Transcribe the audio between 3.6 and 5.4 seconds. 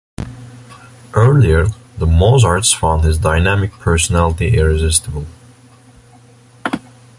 personality irresistible.